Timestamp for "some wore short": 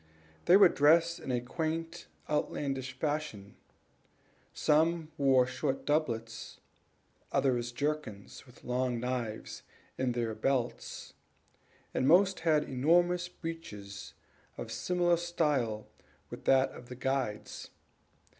4.51-5.85